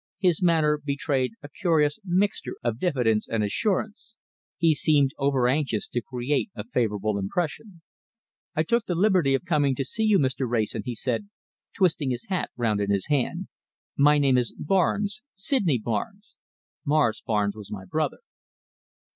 His 0.17 0.41
manner 0.41 0.79
betrayed 0.83 1.33
a 1.43 1.47
curious 1.47 1.99
mixture 2.03 2.55
of 2.63 2.79
diffidence 2.79 3.27
and 3.29 3.43
assurance. 3.43 4.15
He 4.57 4.73
seemed 4.73 5.11
overanxious 5.19 5.87
to 5.89 6.01
create 6.01 6.49
a 6.55 6.63
favourable 6.63 7.19
impression. 7.19 7.83
"I 8.55 8.63
took 8.63 8.87
the 8.87 8.95
liberty 8.95 9.35
of 9.35 9.45
coming 9.45 9.75
to 9.75 9.83
see 9.85 10.03
you, 10.05 10.17
Mr. 10.17 10.49
Wrayson," 10.49 10.81
he 10.85 10.95
said, 10.95 11.29
twisting 11.75 12.09
his 12.09 12.25
hat 12.29 12.49
round 12.57 12.81
in 12.81 12.89
his 12.89 13.09
hand. 13.09 13.47
"My 13.95 14.17
name 14.17 14.39
is 14.39 14.51
Barnes, 14.57 15.21
Sydney 15.35 15.77
Barnes. 15.77 16.35
Morris 16.83 17.21
Barnes 17.21 17.55
was 17.55 17.71
my 17.71 17.85
brother." 17.85 18.21